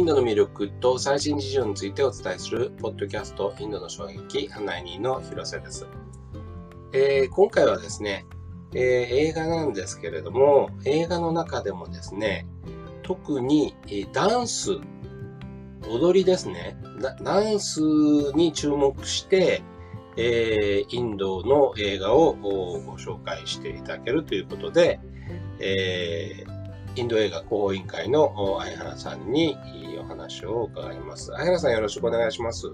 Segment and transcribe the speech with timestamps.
[0.00, 5.86] インドの魅力と最新事情についてお伝えするポッドキャストインドの衝撃案内人の広瀬です。
[6.94, 8.24] えー、今回はですね、
[8.72, 12.46] えー、映画なんですけれども、映画の中でもですね、
[13.02, 14.78] 特に、えダンス、
[15.86, 16.78] 踊りですね。
[17.22, 17.82] ダンス
[18.34, 19.62] に注目して、
[20.16, 24.98] えー、インドの映画をご紹介していただけるということで、
[25.58, 29.56] えー、インド映画広報委員会の相原さんに
[30.10, 31.26] 話を伺います。
[31.26, 32.66] 相原さんよろしくお願いします。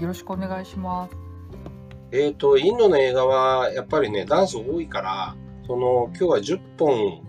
[0.00, 1.16] よろしくお願いします。
[2.10, 7.22] えっ、ー、と、インドの映画はやっぱりね、ダンス多いから、その、今日は10本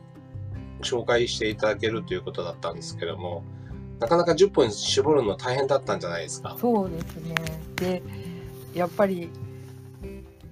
[0.82, 3.44] 紹介していただけるということだったんですけども、
[4.00, 6.56] なかなか10本絞るの大変だったんじゃないですか。
[6.60, 7.36] そうですね。
[7.76, 8.02] で、
[8.74, 9.30] やっぱり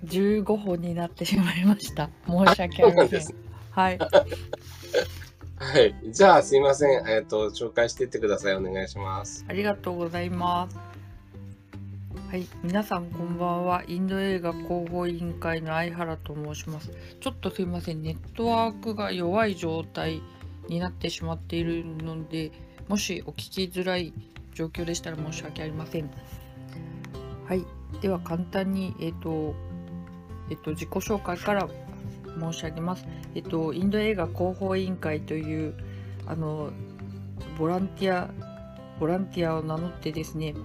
[0.06, 2.10] 15本になってしまいました。
[2.28, 3.22] 申し訳ありません。
[3.72, 4.00] はい。
[5.60, 5.94] はい。
[6.06, 7.08] じゃあ、すいません。
[7.08, 8.56] えっ、ー、と、紹介していってください。
[8.56, 9.46] お願いします。
[9.50, 10.78] ありがとうございます。
[12.30, 13.84] はい、皆さんこんばんは。
[13.88, 16.92] インド映画広報委員会の相原と申します。
[17.20, 18.02] ちょっとすいません。
[18.02, 20.22] ネットワークが弱い状態
[20.70, 22.52] になってしまっているので、
[22.88, 24.14] もしお聞きづらい
[24.54, 26.10] 状況でしたら申し訳ありません。
[27.48, 27.66] はい。
[28.00, 29.56] では簡単に、えっ、ー、と、
[30.50, 31.68] えっ、ー、と、自己紹介から
[32.40, 33.06] 申し上げます。
[33.36, 35.74] えっ、と、インド映画広報委員会という、
[36.26, 36.72] あの、
[37.58, 38.30] ボランティア、
[39.00, 40.56] ボランティアを名乗ってですね、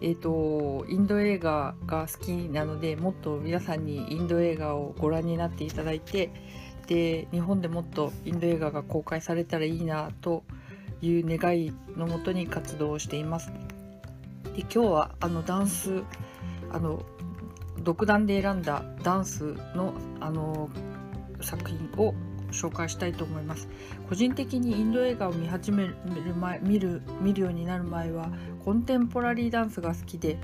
[0.00, 6.30] えっ、と、インド映画が好きなので、もっと皆さんにインド映画をご覧になっていただいて、
[6.86, 10.44] で、日本でもっとインド映画が公開されたらいいなと
[11.00, 13.52] いう願いのもとに活動をしています。
[14.58, 16.02] で今日はあのダンス
[16.70, 17.04] あの
[17.82, 20.68] 独断で選んだダンスのあの
[21.40, 22.14] 作品を
[22.50, 23.68] 紹介したいと思います。
[24.08, 25.96] 個人的にインド映画を見始める
[26.38, 28.30] 前見る見るようになる前は
[28.64, 30.38] コンテンポラリーダンスが好きで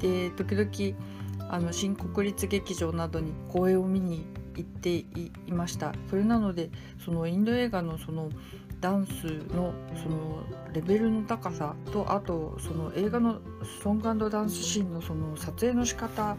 [0.00, 4.26] で時々あの新国立劇場などに公演を見に
[4.56, 5.06] 行ってい
[5.50, 5.94] ました。
[6.10, 6.70] それなので
[7.04, 8.28] そのインド映画のその
[8.80, 9.24] ダンス
[9.54, 13.40] のそのレベルの高さとあとその映画の
[13.82, 16.36] ソングダンスシーンのその撮影の仕方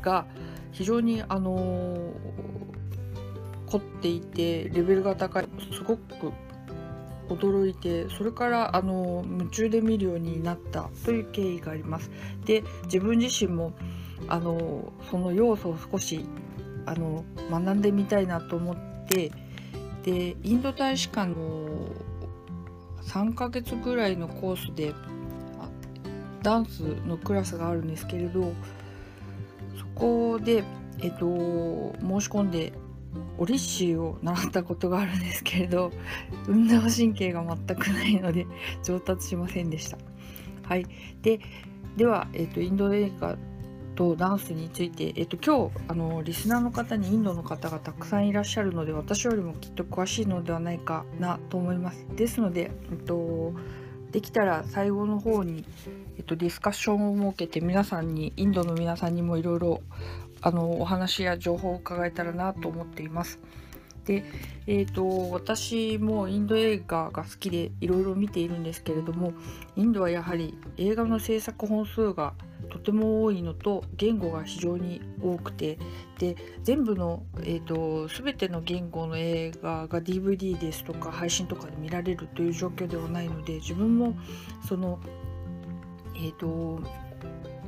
[0.00, 0.26] が
[0.72, 2.12] 非常にあの
[3.70, 6.32] 凝っていてレベルが高いすごく
[7.28, 12.10] 驚いてそれからあの夢中で見るようになったという経緯があります。
[12.44, 13.72] で自分自身も
[14.28, 16.24] あのその要素を少し
[16.86, 18.76] あの学んでみたいなと思っ
[19.08, 19.30] て
[20.04, 21.68] でインド大使館の
[23.02, 24.94] 3ヶ月ぐらいのコースで
[26.42, 28.52] ダンスのクラスがあるんですけれど
[29.78, 30.64] そこで、
[31.00, 31.26] えっと、
[32.00, 32.72] 申し込んで
[33.38, 35.90] オリッシーを習ったことがあるんですけれど
[36.46, 38.46] 運動神経が全くないので
[38.82, 39.98] 上達しませんでした。
[40.64, 40.86] はい、
[41.22, 41.40] で
[41.96, 43.36] では、えっと、インド映画
[43.96, 52.06] とダンスについて、えっと、今日あのリスナーの方にインドの方がたくさんいらっしゃるので私よりもきっと詳しいのではないかなと思います。
[52.14, 53.52] ですので、えっと、
[54.12, 55.64] できたら最後の方に、
[56.16, 59.80] えっと、ディスカッションを設けて皆さんにインドの皆さんにもいろいろ
[60.40, 63.38] あのお話や情報を伺えたらなと思っています。
[64.08, 64.24] で、
[64.66, 69.34] えーと、私もインド映画が好きでいろいろ見ているんですけれども
[69.76, 72.32] インドはやはり映画の制作本数が
[72.70, 75.78] とても多いのと言語が非常に多くて
[76.18, 84.14] で全部の、えーと、全ての言語の映画が DVD ですとか配信とかで見られるという状況ではないので自分も
[84.66, 85.00] その
[86.16, 86.80] えっ、ー、と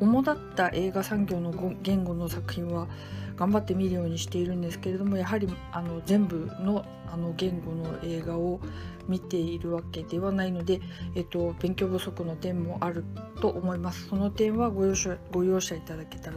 [0.01, 1.53] 主だった映画産業の
[1.83, 2.89] 言語の作品は
[3.37, 8.61] 頑張って見るようにしているんですけれどもやはりあの全部のあの言語の映画を
[9.09, 10.81] 見ているわけではないので、
[11.17, 13.05] えっと、勉強不足の点もある
[13.41, 14.07] と思います。
[14.07, 16.37] その点はご容赦ご容赦いただけたら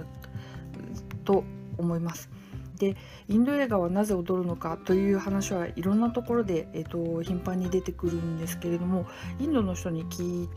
[1.25, 1.43] と
[1.77, 2.29] 思います。
[2.79, 9.05] でインド映画はなぜ踊るのかという話はいろんなところで、えっと、頻繁に出てくるんですけれども
[9.39, 10.49] インドの人に聞い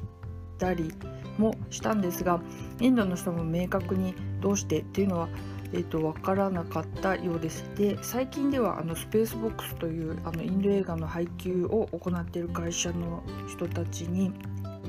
[0.58, 0.92] たり
[1.38, 2.40] もしたんですが
[2.80, 5.28] インドの人も明確にどうしてっていうのは
[5.72, 7.64] えーと、分からなかったようです。
[7.76, 14.32] で最近ではあのスペースボックスというあのインド映画の配給を行っている会社の人たちに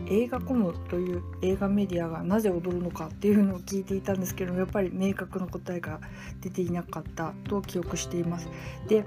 [0.10, 6.00] 映画コムという映画メディアがなぜ踊るのかっていうのを聞いていたんですけどやっぱり明確な答えが
[6.42, 8.48] 出ていなかったと記憶しています。
[8.88, 9.06] で、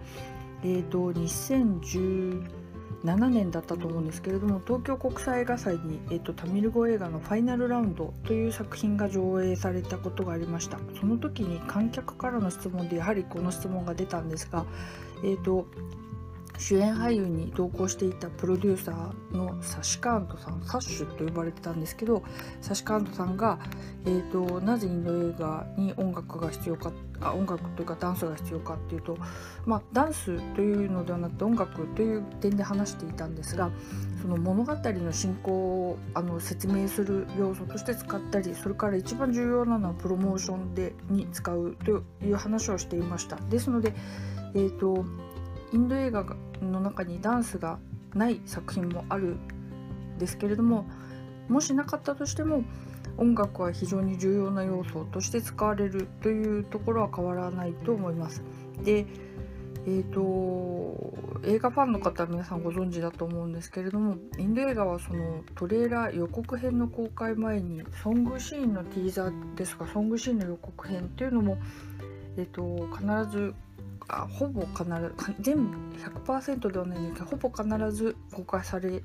[0.62, 2.59] えー、と2010
[3.04, 10.78] 7年だったと思うんですけれども東京国際映画祭に、えーと、タミル語映画の「ファイナルラウンド」という作品が上映されたことがありました。
[10.98, 14.66] その時に観客からの質問でやはりこの質問が出たんですが、
[15.24, 15.66] えーと、
[16.60, 22.22] 主演俳優に同行していたプロデューサーのサシカーントさんサッシュと呼ばれてたんですけど
[22.60, 23.58] サシカーントさんが、
[24.04, 26.92] えーと、なぜインド映画に音楽が必要か
[27.22, 29.16] あ音楽というかダンスが必要かっていうと、
[29.64, 33.70] まあ、ダンスというのではなくて音楽という点で話していたんですが
[34.20, 43.36] その物語の進行をあの説明する要素として使ったりそれから一番重要なのはプロモーションでに使うという話をしていました。
[43.48, 43.94] ですので、
[44.54, 45.04] えーと
[45.72, 46.24] インド映画
[46.60, 47.78] の中にダンスが
[48.14, 50.86] ない作品もあるんですけれども
[51.48, 52.64] もしなかったとしても
[53.16, 58.42] 音楽は非常に重要な要素として使われるというところは変わらないと思います。
[58.82, 59.06] で
[59.86, 71.56] えーと、映画ファンの方は皆さんご存知だと思うんですけれどもインド映画はそのトレーラー予告編の公開前にソングシーンのティーザーですかソングシーンの予告編っていうのも、
[72.36, 73.54] えーと必ず
[74.12, 75.76] あほぼ必ず全部
[76.26, 79.02] 100%ではないんですけどほぼ必ず公開され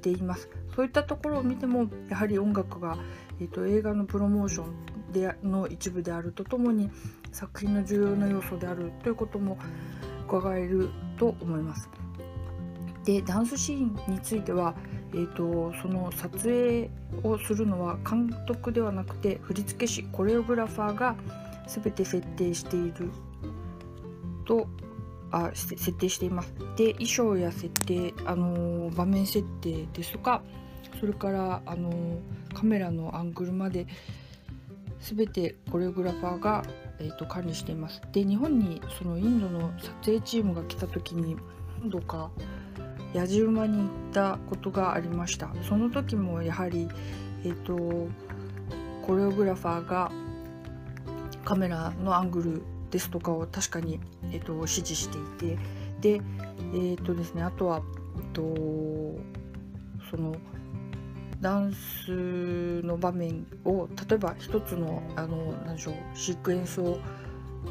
[0.00, 0.48] ています。
[0.76, 2.96] そういったところを見てもやはり音楽が、
[3.40, 6.90] えーと、映画のプロモーションでの一部であるとともに
[7.32, 9.58] 作品の重要な要素であるということも
[10.26, 11.88] 伺えると思います。
[13.04, 14.74] でダンスシーンについては、
[15.12, 16.90] えーと、その撮影
[17.22, 21.14] をするのは監督ではなくて振付師コレオグラファーが
[21.66, 23.10] 全て設定している
[24.44, 24.68] と
[25.30, 26.54] あ設定しています。
[26.76, 30.42] で衣装や設定、あのー、場面設定ですとか
[31.00, 32.18] それから、あのー、
[32.54, 33.86] カメラのアングルまで
[35.00, 36.62] 全てコレオグラファーが、
[36.98, 38.00] えーと、管理しています。
[38.12, 41.36] で日本にそのインドの撮影チームが来た時に
[41.80, 42.30] 何度か
[43.12, 45.50] やじ馬に行ったことがありました。
[45.68, 46.88] その時もやはり、
[47.44, 48.08] えーと
[49.04, 50.10] コレオグラファーが
[51.44, 52.62] カメラのアングル
[52.94, 53.98] ですとかを確かに、
[54.30, 55.18] えーと、指示して
[55.48, 55.58] いて
[56.00, 57.82] でえっ、ー、とですねあとは、
[58.16, 59.20] えーと、
[60.08, 60.36] その
[61.40, 66.98] ダンスの場面を例えば一つのあの何でしょうシークエンスを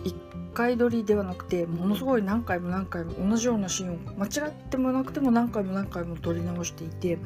[0.03, 7.17] 1回撮りではなくてものすごい何回も何回も同じようなシーンを間違ってもなくても何回も何回も撮り直していて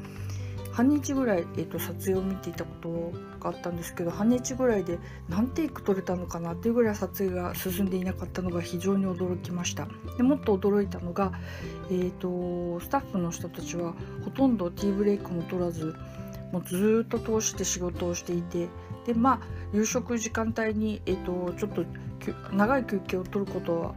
[0.78, 9.88] 半日ぐらい、えーと、撮影を見ていたことがあったんですけど半日ぐらいで何テイク撮れたのかなっていうぐらい撮影が進んでいなかったのが非常に驚きました。
[10.18, 11.32] でもっと驚いたのが、
[11.90, 15.96] えーと、スタッフの人たちはほとんどティーブレイクも取らず
[16.52, 18.68] もうずっと通して仕事をしていて
[19.08, 21.86] でまあ夕食時間帯に、えーと、ちょっと
[22.54, 23.96] 長い休憩を取ることは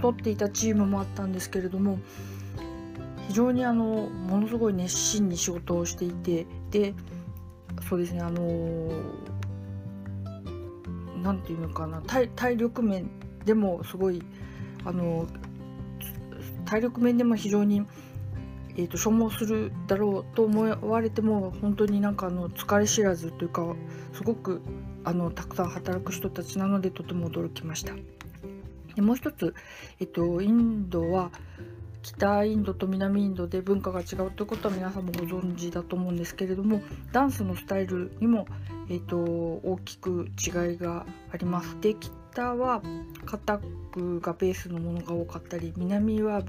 [0.00, 1.98] 取っていたチームもあったんですけれども
[3.28, 6.94] 非常にあのものすごい熱心に仕事をしていてで
[7.88, 8.90] そうですねあの
[11.22, 13.08] 何て言うのかな体体力面
[13.44, 14.22] でもすごい
[14.84, 15.26] あの
[16.64, 17.82] 体力面でも非常に、
[18.76, 23.74] えーと、消耗するだろうと思われても本当になんかあの疲れ知らずというか
[24.12, 24.62] すごく
[25.04, 27.94] あのたくさん働く人たちなのでとても驚きました。
[28.94, 29.54] でもう一つ、
[30.00, 31.30] えっと、インドは
[32.02, 36.82] 北インドと南インドで文化が違うということは皆さんもご存知だと思うんですけれども
[37.12, 38.46] ダンスのスタイルにも、
[38.88, 41.80] えーと、大きく違いがあります。
[41.80, 42.82] で北は
[43.24, 43.60] カタッ
[43.92, 46.42] クがベースのものが多かったり南は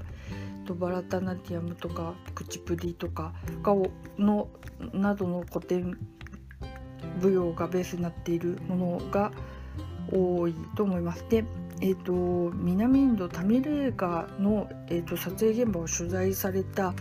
[0.64, 3.74] とバラタナティアムとかクチプディとかが
[4.18, 4.48] の
[4.92, 5.98] などの古典
[7.22, 9.30] 舞踊がベースになっているものが
[10.10, 11.24] 多いと思います。
[11.28, 11.44] で
[11.80, 16.94] えーと、南インドタミル映画の、えーと、撮影現場を取材された、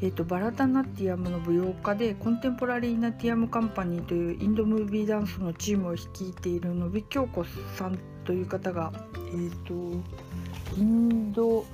[0.00, 7.44] えーと、バラタナティアムの舞踊家でコンテンポラリーナティアムカンパニーというインドムービーダンスのチームを率いている野比京子
[7.76, 8.92] さんという方が、
[9.28, 9.74] えー、と
[10.76, 11.64] インド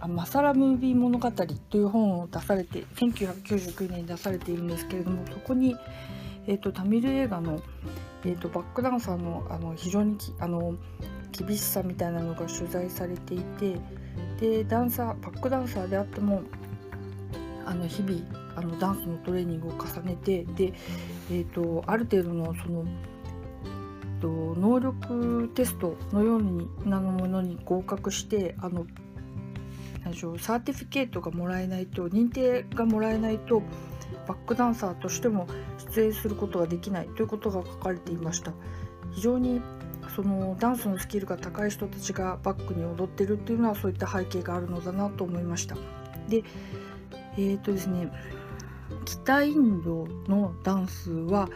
[0.00, 5.76] あマサラムービー物語という本を出されて1999年に出されているんですけれどもそこに、
[6.46, 7.60] えー、とタミル映画の、
[8.24, 10.74] えー、とバックダンサーのあの非常にあの
[11.32, 13.76] 厳しさみたいなのが取材されていて
[14.40, 16.42] でダンサーバックダンサーであっても
[17.66, 18.20] あの日々
[18.56, 20.72] あのダンスのトレーニングを重ねてで、
[21.30, 22.84] えーと、ある程度のその
[24.22, 28.86] 能力テストのようなものに合格してあの
[30.02, 33.62] 何でしょうサーティフィケートがもらえないと認定がもらえないと
[34.26, 35.46] バックダンサーとしても
[35.94, 38.52] 出演することができないということが書かれていました。
[39.12, 39.60] 非常に
[40.14, 45.76] そのダンスのスキルが高い人たちがバックに踊ってるっていうのはそういった背景があるのだなと思いました。
[46.28, 46.42] で
[47.36, 48.10] えーとですね
[49.04, 51.48] 北インドのダンスは、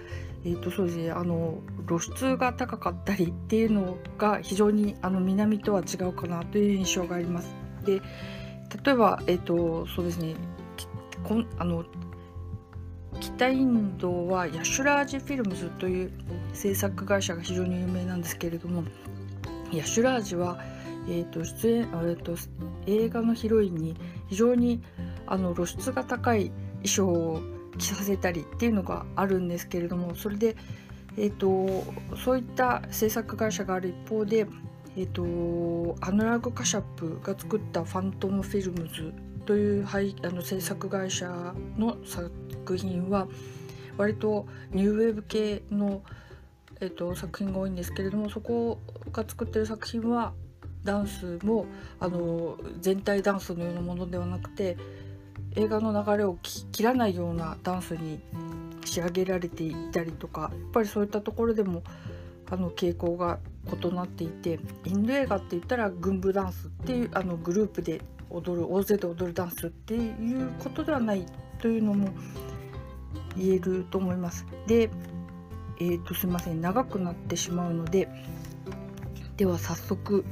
[0.45, 7.55] えーとそうですね、あの露出が高かったりっていうのが非常にあの南とは違うかなという印象があります。
[7.85, 8.01] で
[8.85, 10.35] 例えば、えっ、と、そうですね、
[11.23, 11.85] こんあの
[13.21, 16.13] 北インドはヤシュラージフィルムズという
[16.53, 18.85] 制作会社が非常に有名なんですけれども
[19.73, 20.59] ヤシュラージは、
[21.09, 22.37] えーと出演えーと、
[22.87, 23.97] 映画のヒロインに
[24.29, 24.83] 非常に
[25.27, 26.51] あの露出が高い
[26.83, 27.41] 衣装を
[27.79, 30.57] 着させたりっていうのがあるんですけれどもそれで、
[31.17, 31.85] えーと、
[32.17, 34.47] そういった制作会社がある一方で、
[34.97, 39.13] えーと、アヌラグ・カシャップが作ったファントム・フィルムズ
[39.45, 43.29] というあの制作会社の作品は
[43.97, 46.03] 割とニューウェーブ系の、
[46.81, 48.79] えーと、作品が多いんですけれどもそこ
[49.13, 50.33] が作ってる作品は
[50.83, 51.67] ダンスも
[52.01, 54.77] あの全体ダンスのようなものではなくて
[55.57, 58.21] 映画の流れを切らないようなダンスに
[58.85, 61.83] 仕上げられていたりとかやっぱりそういったところでも
[62.51, 63.39] あの傾向が
[63.83, 71.27] 異なっていてインド映画って言ったら軍部ダンスっていうあのグループで踊る大勢で踊るダンスっていうことではない
[71.61, 72.09] というのも
[73.37, 74.47] 言えると思います。
[74.67, 74.91] で、
[75.81, 78.09] えー、とすいません長くなってしまうので
[79.37, 80.25] では早速、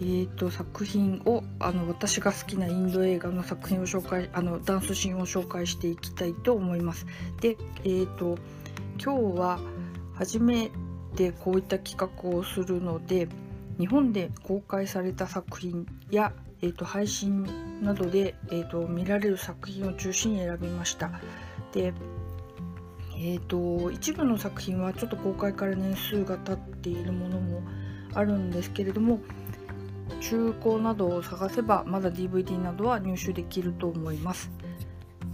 [0.00, 7.06] えー、と作品をあの私が好きなインド映画の作品を紹介あのダンスシーンを紹介していきたいと思います。
[7.40, 8.38] で、えー、と
[9.02, 9.60] 今日は
[10.14, 10.70] 初め
[11.16, 13.28] てこういった企画をするので
[13.80, 17.46] 日本で公開された作品や、えー、と配信
[17.82, 21.10] などで、えー、と見られる作品を中心に選びました。
[21.72, 21.92] で
[23.22, 27.62] えーと、一部の作品はちょっと公開から年数が経っているものも
[28.14, 29.20] あるんですけれども
[30.22, 34.50] 中古などを探せばまだ DVD などは入手できると思います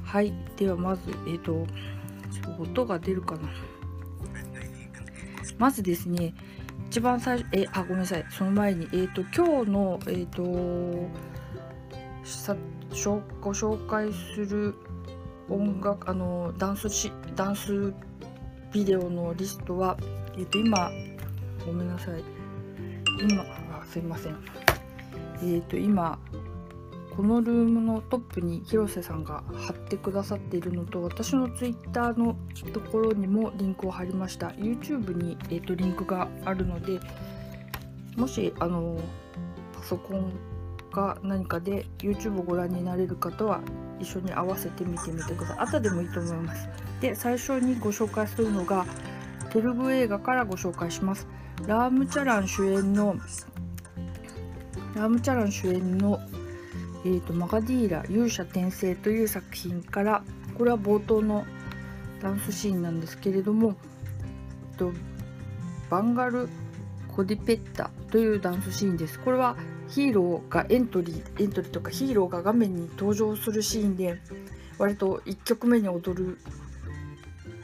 [0.04, 1.64] はいではまずえっ、ー、と
[2.58, 3.48] 音が出るかな
[5.58, 6.34] まずですね
[6.90, 8.24] 一番最初えあごめんなさい。
[8.30, 11.08] その前にえっ、ー、と今日のえっ、ー、と
[12.24, 12.56] さ
[13.40, 14.74] ご紹介する
[15.48, 17.92] 音楽あのダンスしダンス
[18.72, 19.96] ビデオのリストは、
[20.36, 20.90] えっと、今
[21.64, 22.22] ごめんなさい。
[23.30, 24.36] 今あすいません。
[25.42, 26.18] えっと今
[27.16, 32.36] このルームのトップに広瀬さんが貼ってくださっているのと私の twitter の
[32.74, 34.48] ところにもリンクを貼りました。
[34.48, 37.00] YouTube に、えーと、リンクがあるので
[38.16, 39.00] もしあの
[39.72, 40.32] パソコン
[40.92, 43.60] か何かで YouTube をご覧になれる方は
[43.98, 45.58] 一緒に合わせて見てみてください。
[45.60, 46.68] 後でもいいと思います。
[47.00, 48.84] で最初にご紹介するのが
[49.50, 51.26] テルグ映画からご紹介します。
[51.66, 53.16] ラームチャラン主演の
[54.96, 56.18] ラームチャラン主演の、
[57.06, 60.24] えーと、マガディーラ勇者転生という作品から
[60.58, 61.46] これは冒頭の
[62.20, 63.76] ダンスシーンなんですけれども、
[64.72, 64.92] えっと、
[65.88, 66.48] バンガル・
[67.14, 69.20] コディペッタというダンスシーンです。
[69.20, 69.56] これは
[69.88, 74.20] ヒーローがエントリーエントリーとかヒーローが画面に登場するシーンで
[74.76, 76.38] 割と1曲目に踊る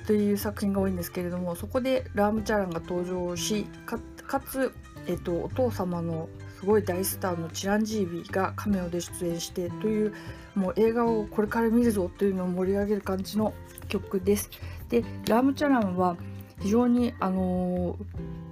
[0.06, 4.72] という作品が多いんですけれどもそこでラームチャランが登場しかつ、
[5.08, 6.28] えっと、お父様の
[6.62, 10.14] すごい大スターのチランジービーがカメオで出演してという
[10.54, 13.52] もう映画をこれから見るぞというのを盛り上げる感じの
[13.88, 14.48] 曲です。
[14.88, 16.16] でラームチャランは
[16.60, 17.96] 非常にあの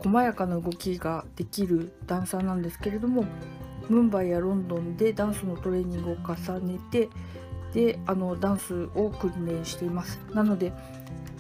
[0.00, 3.25] ー、細やかな動きができるダンサーなんですけれども
[3.88, 7.09] ムンバイやロンドンでダンスのトレーニングを重ねて
[7.73, 10.73] であのダンスを訓練していますなので、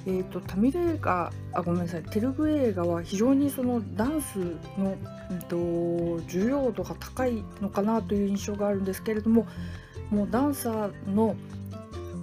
[0.06, 4.38] えーと、タミル映画あごめんなさいテルグ映画は非常にそのダンス
[4.78, 4.96] の、
[5.30, 9.46] うんと、重要度が高いのかなという印象があるんですけれども
[10.10, 11.36] もうダンサーの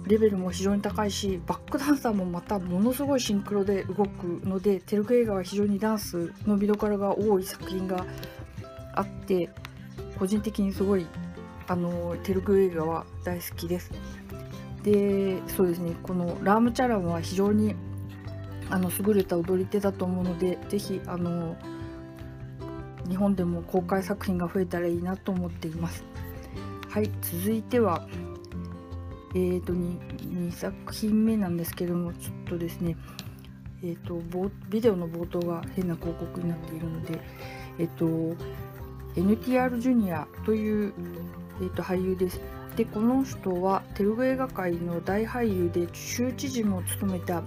[0.06, 8.06] レベルも非常に高いしバックダンサーもまたものすごいシンクロで動くのでテルグ映画は非常にダンスの見どころが多い作品が
[8.94, 9.50] あって
[10.18, 11.06] 個人的にすごい
[11.68, 13.90] あのテルグ映画は大好きです。
[14.82, 17.74] でそうですねこのラームチャランは非常に
[18.70, 21.56] あの優れた踊り手だと思うので是非あの
[23.08, 26.04] 日本でも公開作品が増えたらいいなと思っています。
[26.90, 28.06] はい続いては
[29.34, 32.96] えーと 2, 2作品目なんですけどもちょっとですね
[33.82, 34.20] えーと、
[34.68, 37.20] ビデオの冒頭が変な広告になっているので、
[37.78, 38.44] えっ、ー、と
[39.14, 40.92] NTR ジュニアという、
[41.60, 42.40] えーと、俳優です。
[42.78, 47.42] でこの人はテルグ映画界の大俳優で州知事も務めた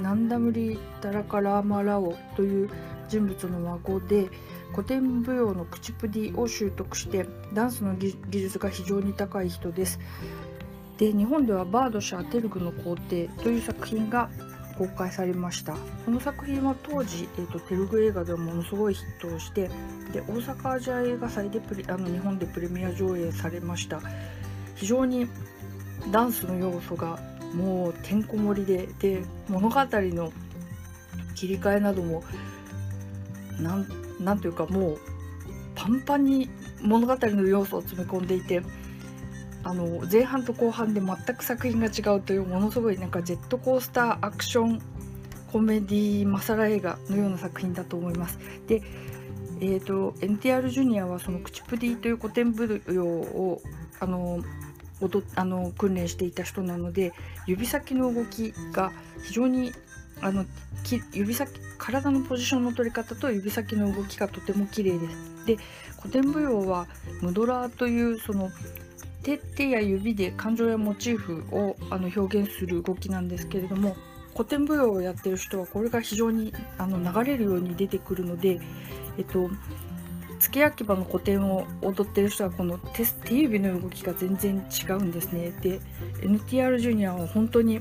[0.00, 2.70] ナンダムリ・タラカラーマ・ラオという
[3.08, 4.28] 人物の孫で
[4.70, 9.98] 古典舞踊のクチプディを習得してダンスの技術が非常に高い人です。
[10.98, 14.30] で日本ではバードシャー・テルグの皇帝という作品が
[14.78, 15.72] 公開されました
[16.04, 19.68] この作品は当時、えーと、テルグ映画ではものすごいヒットをして
[20.12, 24.00] で大阪アジア映画祭でプレあの日本でプレミア上映されました
[24.76, 25.26] 非常に
[26.10, 27.18] ダンスの要素が
[27.54, 30.32] もうてんこ盛りでで物語の
[31.34, 32.22] 切り替えなども
[33.60, 33.86] なん
[34.20, 34.98] なんというかもう
[35.74, 36.48] パンパンに
[36.82, 38.62] 物語の要素を詰め込んでいて
[39.64, 44.80] あの前半と後半で全く作品が違うというものすごいなんかジェットコースターアクション
[45.50, 48.38] コメディマサラ映画のような作品だと思います。
[48.66, 48.82] で
[49.58, 53.62] えーと、NTR ジュニアはその口プディという古典舞踊を
[54.00, 54.40] あの
[55.00, 57.12] 踊あの訓練していた人なので
[57.46, 59.72] 指先の動きが非常に
[60.22, 60.44] あの
[61.12, 65.46] 指先体のポジションの取り方と指先の動きがとても綺麗です。
[65.46, 65.56] で
[66.00, 66.86] 古典舞踊は
[67.20, 68.50] ムドラーというその
[69.22, 73.96] 手手や指で感情やモチーフをあの表現する動きなんですけれども
[74.32, 78.60] 古典舞踊をやってる人はこれが非常にあの流れるように出てくるので、
[79.18, 79.50] えっと、
[80.38, 85.52] 付け焼き場の古典を踊ってる人はこの手手指の動きが全然違うんですね。
[85.60, 85.80] で
[86.20, 87.80] NTR ジュニアは本当に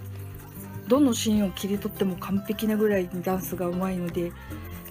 [0.88, 4.32] どのシーンを切り取っても完璧なぐらいにダンスがうまいので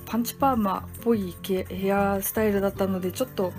[0.06, 3.52] パンチパーマっぽいヘアスタイルだったのでちょっと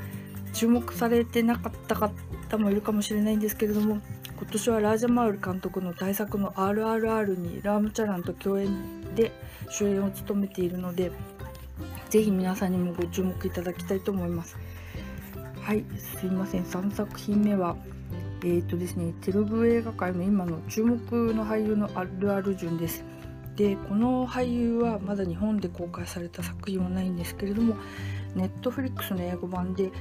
[0.53, 3.99] 注目されてなかった方もいるかもしれないんですけれども
[4.37, 9.31] 今年はラージャマウル監督の大作の RRR にラームチャランと共演で
[9.69, 11.11] 主演を務めているので
[12.09, 14.57] ぜひ皆さんにもご注目いただきたいと思います。
[15.61, 16.63] はいすいません。
[16.63, 17.75] 3作品目は
[18.43, 20.99] えーとですね、テレビ映画界の今の注目
[21.33, 23.03] の俳優のあるある順です。
[23.55, 27.75] でこの俳優はまだ日本で公開された作品はないんですけれども
[28.35, 29.91] ネットフリックスの英語版で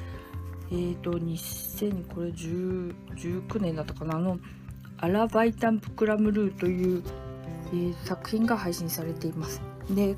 [0.71, 4.39] えーと2019年だったかなあの
[4.99, 7.03] 「アラバイタンプクラムルー」という、
[7.73, 9.63] えー、作品が配信されています。
[9.89, 10.17] で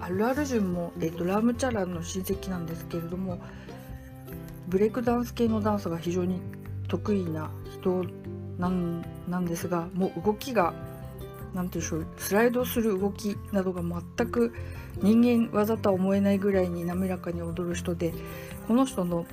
[0.00, 3.38] アルアルジュンも、えーと、ラムチャラの親戚なんですけれども
[4.68, 6.40] ブレイクダンス系のダンスが非常に
[6.88, 8.04] 得意な人
[8.58, 10.74] なんなんですがもう動きが
[11.52, 14.54] 何て言うんでしょうスライドする動きなどが全く
[15.02, 18.12] 人間技とは思えないぐらいに滑らかに踊る人で
[18.68, 19.26] この人の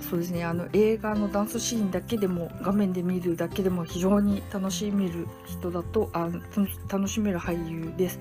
[0.00, 6.28] そうですねあの映画のダンスシーンだけでも画面で見るだけでも非常に楽しめる人だとあ
[6.88, 8.18] 楽しめる俳優です。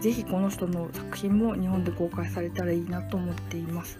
[0.00, 3.98] ぜひこの人の作品も日本で公開されたらいいなと思っています。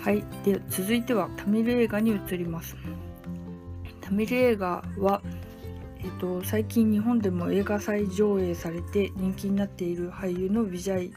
[0.00, 2.76] はい、で続いてはタミル映画に移ります。
[4.00, 5.20] タミル映画は、
[5.98, 11.12] えっと、最近日本でも映画祭上映されて人気になっている俳優のビジャイ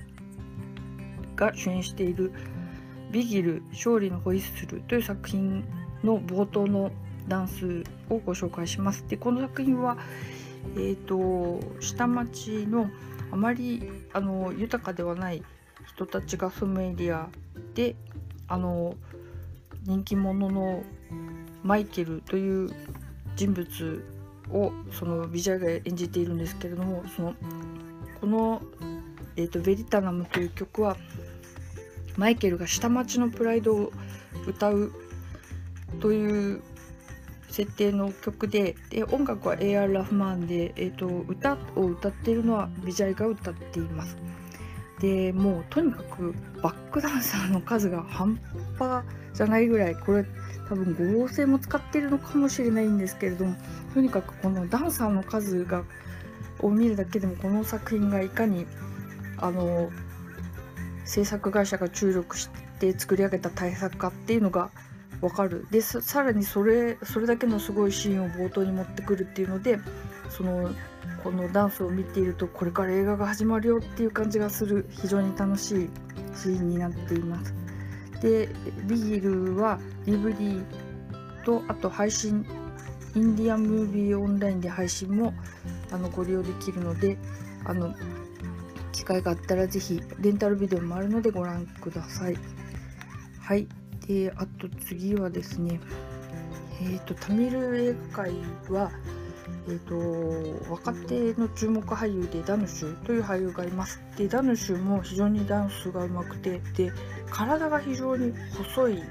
[1.35, 2.33] が主演している
[3.11, 5.63] ビギル勝利のホイッスルという作品
[6.03, 6.91] の冒頭の
[7.27, 9.05] ダンスをご紹介します。
[9.07, 9.97] でこの作品は、
[10.75, 12.89] えーと、下町の
[13.33, 13.81] あまり
[14.13, 15.41] あの豊かではない
[15.87, 17.29] 人たちが住むエリア
[17.73, 17.95] で
[18.47, 18.95] あの
[19.81, 20.83] 人気者の
[21.63, 22.69] マイケルという
[23.35, 24.05] 人物
[24.51, 27.33] をそのビジュアルが演じているんですけれどもその
[28.21, 28.61] この、
[29.35, 30.95] えーと「ベリタナム」という曲は
[32.15, 33.91] マイケルが下町のプライドを
[34.45, 34.93] 歌う
[35.99, 36.61] という
[37.53, 39.93] 設定の曲でで音楽は A.R.
[39.93, 44.17] ラフマンで、えーと、歌を歌っているのはビジャイが歌っています。
[44.99, 48.39] でもうとにかくバックダンサーの数が半
[48.79, 50.25] 端じゃないぐらいこれ
[50.67, 53.55] 多分合成も使ってるのかもしれないんですけれども
[53.93, 55.83] とにかくこのダンサーの数が
[56.59, 58.65] を見るだけでもこの作品がいかに
[59.37, 59.91] あの
[61.05, 64.71] 制作会社が注力して作り上げた対策かっていうのが
[65.23, 69.79] 分かるでさらにそれそれだけのすごいシーンを冒頭に持ってくるっていうので
[70.29, 70.69] その
[71.23, 75.89] このダンスを見ているとこれから映画が始まるよっていう感じがする非常に楽しい
[76.35, 77.53] シーンになっています。
[78.21, 78.49] で
[78.85, 80.61] ビールは DVD
[81.45, 82.45] とあと配信
[83.15, 85.33] インディアンムービーオンラインで配信も
[85.91, 87.17] あのご利用できるので
[87.63, 87.93] あの
[88.91, 92.35] 機会があったらぜひレンタルビデオもあるのでご覧ください。
[93.39, 93.82] はい。
[94.07, 95.79] で、あと次はですね、
[96.81, 98.31] えっ、ー、と、タミル映画界
[98.69, 98.91] は、
[99.67, 104.01] えーと、若手の注目俳優でダヌシュという俳優がいます。
[104.17, 106.91] でダヌシュも非常にダンスがうまくてで
[107.29, 109.03] 体が非常に細い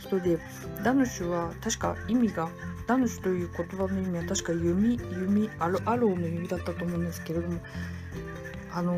[0.00, 0.38] 人で
[0.82, 2.48] ダヌシュは確か意味が
[2.86, 7.60] ダヌシュという言葉の意味は確か弓弓アロアローの弓だったと思うんですけれども
[8.72, 8.96] あの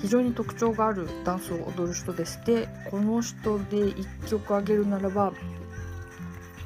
[0.00, 5.32] 非常に特徴があるダンスを踊る人でしてこの人で1曲あげるならば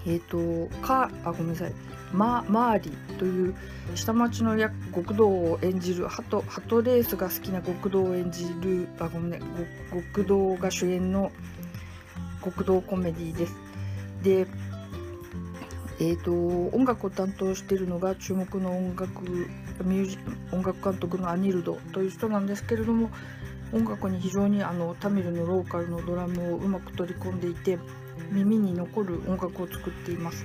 [0.06, 1.72] えっ、ー、とかあごめんなさい
[2.12, 3.54] ママーリという
[3.94, 4.56] 下町の
[4.94, 9.40] 極道を演じるハトハトレースが好きな極道を演じるあごめんね
[10.14, 11.32] 極道が主演の
[12.44, 13.54] 極道コメディです。
[14.22, 14.46] で
[15.98, 16.30] えーと、
[16.76, 19.48] 音楽を担当しているのが注目の音楽
[19.84, 20.18] ミュージ
[20.52, 23.10] 音楽監督のアニルドという人なんですけれども
[23.72, 27.78] 音楽に非常にあのタミルのローカルのドラムをうまく取り込んでいて
[28.30, 30.44] 耳に残る音楽を作っています。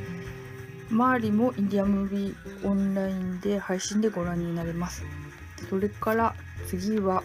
[0.89, 5.03] 周りもインディアムービーオンラインで配信でご覧になれます。
[5.69, 6.35] それから
[6.67, 7.23] 次は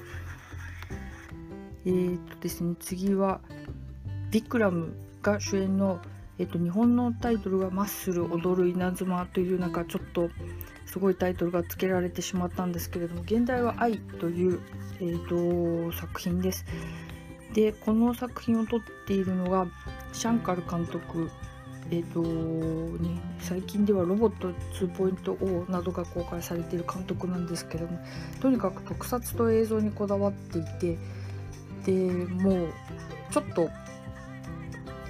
[1.84, 3.40] えーとですね次は
[4.30, 6.00] ビクラムが主演の
[6.38, 10.28] えっと、日本のタイトルが「マッスル踊る稲妻」というなんかちょっと
[10.96, 14.60] すごいタイトルが付けられてしまったんですけれども現代は「愛」という、
[14.98, 16.64] えっと、作品です。
[17.52, 19.66] でこの作品を撮っているのが
[20.14, 21.28] シャンカル監督
[21.90, 28.00] えーとね、最近ではロボット2.0などが公開されている監督なんですけども
[28.40, 30.98] とにかく特撮と映像にこだわっていて
[31.84, 32.68] でもう
[33.30, 33.70] ちょっと,、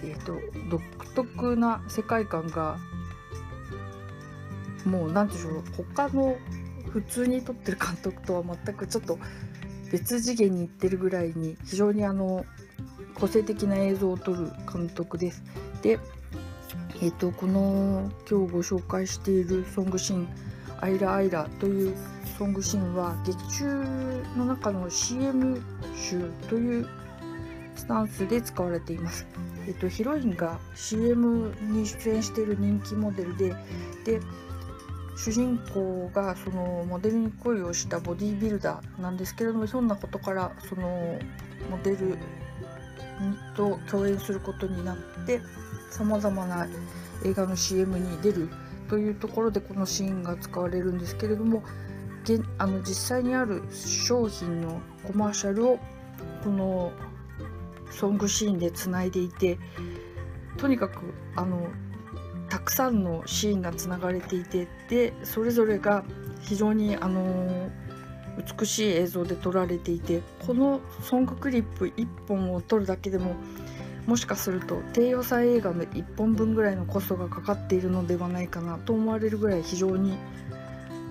[0.02, 0.34] えーと
[0.68, 0.82] 独
[1.14, 2.76] 特な世界観が
[4.86, 6.36] もう何でしょう他の
[6.90, 9.18] 普通に撮ってる監督とは全くちょっと
[9.92, 12.44] 別次元に行ってるぐらいに非常にあの
[13.14, 15.42] 個性的な映像を撮る監督です。
[15.82, 15.98] で、
[17.02, 20.28] えーと、この今日ご紹介しているソングシーン
[20.80, 21.94] 「アイラアイラ」という
[22.38, 23.84] ソングシーンは劇中
[24.36, 25.62] の中の CM
[25.96, 26.88] 集という
[27.74, 29.26] スタンスで使われています。
[29.66, 33.54] えっと、ヒロインが CM に出演している人気モデルで
[34.04, 34.20] で
[35.16, 41.18] 主人公がそのモデルに恋をしたボディービルダーなんですけれどもひょんなことからその
[41.70, 42.18] モデル
[43.56, 45.40] と共演することになって
[45.90, 46.68] さまざまな
[47.24, 48.50] 映画の CM に出る
[48.88, 51.62] というところでこのシーンが使われるんですけれども
[52.58, 55.78] あの実際にある商品のコマーシャルを
[56.42, 56.92] この
[57.90, 59.58] ソングシーンでつないでいて
[60.56, 61.68] とにかくあの
[62.48, 66.04] たくさんのシーンがつながれていてでそれぞれが
[66.42, 67.70] 非常にあの
[68.58, 73.34] 美しい映像で撮られていてこのソングクリップ1本を撮るだけでも
[74.06, 80.16] もしかすると低予算映画の1本分ぐらいのコストがかかっているのではないかなと思われるぐらい非常に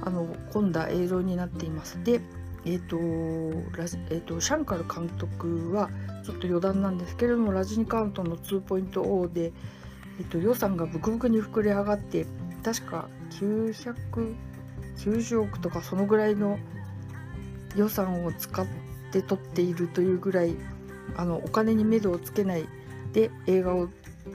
[0.01, 2.01] あの混んだ映像になっています。
[2.03, 2.21] で
[2.67, 2.97] えーと
[4.09, 5.89] えーと、シャンカル監督は
[6.23, 9.53] ちょっと余談なんですけれどもラジニカウントの2.0で、
[10.19, 12.25] えーと、予算がブクブクに膨れ上がって
[12.63, 16.57] 確か990億とかそのぐらいの
[17.75, 18.65] 予算を使っ
[19.11, 20.55] て撮っているというぐらい
[21.17, 22.67] あのお金に目処をつけない
[23.13, 23.89] で映画を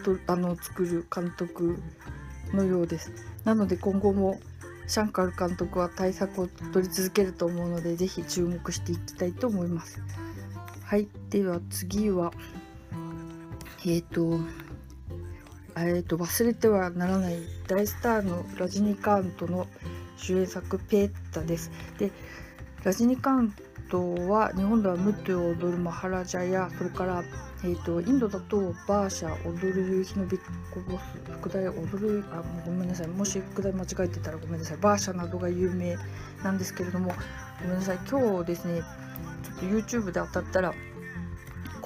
[0.04, 1.78] とあの作る監督
[2.52, 3.12] のようです。
[3.44, 4.40] なので今後も
[4.86, 10.02] シャンカル監督は対策を取り続けると思うので、ぜひ注目していきたいと思います。
[10.82, 12.32] はい、では次は、
[13.86, 14.40] えっ、ー、と、
[15.76, 19.66] えーと、忘れてはならない大スターのラジニカントの
[20.16, 21.70] 主演作「ペータ」です。
[21.98, 22.10] で
[22.84, 23.54] ラジニカン
[23.90, 27.22] トは日本ではムットを踊るマハラジャやそれから
[27.62, 30.40] えーと、インドだとバーシャ踊る夕日のビッ
[30.74, 31.02] グボス
[31.40, 33.08] 副題踊るあごめんなさい。
[33.08, 34.76] もし副題間違えてたらごめんなさい。
[34.78, 35.98] バーシャなどが有名
[36.42, 37.12] なんですけれども
[37.60, 37.98] ごめんなさい。
[38.10, 38.80] 今日ですね
[39.42, 40.74] ちょっと YouTube で当たったら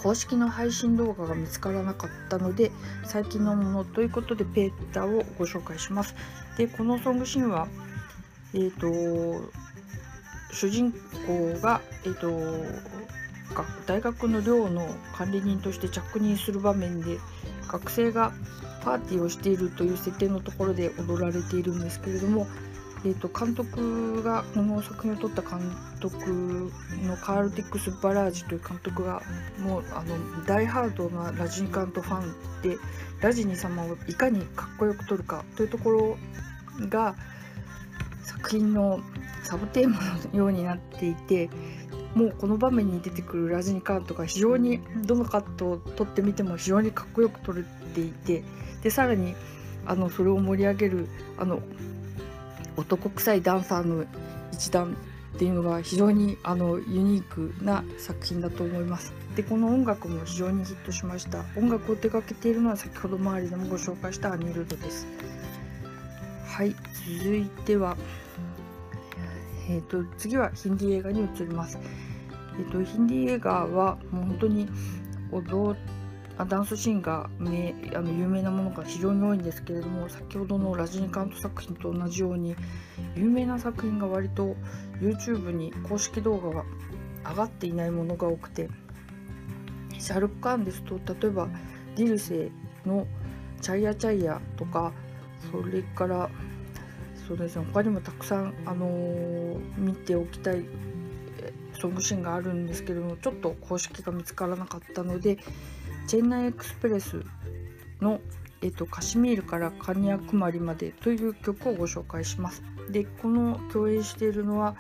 [0.05, 2.71] 公式の配信動画が見つからなかったので
[3.05, 6.15] 最近のものということでペーターをご紹介します。
[6.59, 7.67] でこのソングシーンは
[8.53, 9.51] えっ、ー、と
[10.53, 10.93] 主人
[11.27, 12.95] 公がえっ、ー、と
[13.87, 17.19] 大学の寮の管理人として着任する場面で
[17.67, 18.35] 学生が
[18.85, 22.47] パーティーをしているという設定のところで踊られているんですけれども、
[23.05, 25.61] えー、と監督がこの作品を撮った監
[26.01, 26.71] 督
[27.03, 29.21] のカール・ティックス・バラージという監督が
[29.59, 32.79] もうあの大ハードなラジニカントファンで
[33.21, 36.17] ラジニ様をいかにかっこよく撮るかというところ
[36.89, 37.15] が
[38.23, 39.01] 作品の
[39.43, 39.99] サブテーマ
[40.33, 41.51] のようになっていて
[42.15, 47.65] もうこの場面に出てくるラジニカンとか非常にどのカットを撮ってみても非常にかっこよく撮れ
[47.95, 48.43] ていて
[48.83, 49.35] でさらに
[49.85, 51.61] あのそれを盛り上げるあの
[52.77, 54.05] 男臭いダンサーの
[54.53, 54.97] 一団
[55.35, 59.13] っていうのが非常にあのユニークな作品だと思います。
[59.37, 65.09] でこの音楽も非常にヒットしました音楽を手掛けているのは先ほど周りでもご紹介したアニルドです
[66.47, 66.77] はい
[67.21, 67.97] 続いては
[69.69, 71.79] えーと、次はヒンディー映画に移ります。
[72.59, 74.69] えーと、ヒンディー映画はもう本当に
[75.33, 75.77] 踊あ
[76.37, 82.57] ダンスシーンがめあの有名なものが非常に多いんですけれども先ほどのラジニカント作品と同じように
[83.15, 84.57] 有名な作品が割と
[85.01, 86.65] YouTube に公式動画が
[87.31, 88.69] 上がっていないものが多くて
[89.99, 91.49] シャルク・カーンですと例えば
[91.95, 92.51] ディルセ
[92.85, 93.07] の
[93.63, 94.93] 「チャイヤチャイヤ」とか
[95.53, 96.29] それから
[97.29, 100.65] そうですね他にもたくさん、あのー見ておきたい
[101.81, 105.39] ソングシーンがあるんですけれどもちょっと公式が見つからなかったので
[106.07, 107.25] チェンナイエクスプレス
[108.01, 108.21] の、
[108.63, 112.63] えっとカシミールからカニヤクマリまでという曲をご紹介します。
[112.91, 114.77] でこの共演しているのは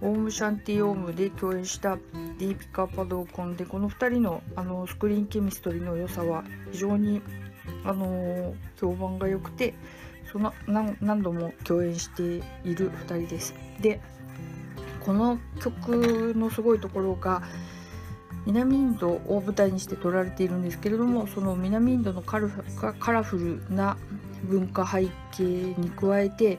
[0.00, 7.22] オームシャンティオームで共演したディーピカ・パドーコンでこの2人のあのスクリーンケミストリーの良さは非常に
[7.84, 9.74] あの評判が良くて
[10.30, 12.22] その何何度も共演して
[12.64, 13.54] いる2人です。
[13.80, 14.00] で
[15.04, 17.42] この曲のすごいところが
[18.46, 23.96] 南インドを舞台にして撮られているんですけれどもその南インドのカラフルな
[24.44, 25.44] 文化背景
[25.76, 26.58] に加えて、